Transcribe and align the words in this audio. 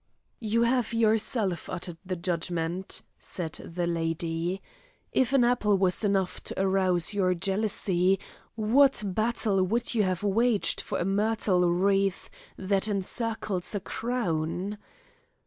"You 0.39 0.63
have 0.63 0.93
yourself 0.93 1.69
uttered 1.69 1.99
the 2.03 2.15
judgment," 2.15 3.03
said 3.19 3.51
the 3.63 3.85
lady; 3.85 4.59
"if 5.11 5.31
an 5.31 5.43
apple 5.43 5.77
was 5.77 6.03
enough 6.03 6.41
to 6.45 6.59
arouse 6.59 7.13
your 7.13 7.35
jealousy, 7.35 8.19
what 8.55 9.03
battle 9.05 9.61
would 9.63 9.93
you 9.93 10.01
have 10.01 10.23
waged 10.23 10.81
for 10.81 10.97
a 10.97 11.05
myrtle 11.05 11.69
wreath 11.69 12.31
that 12.57 12.87
encircles 12.87 13.75
a 13.75 13.79
crown." 13.79 14.79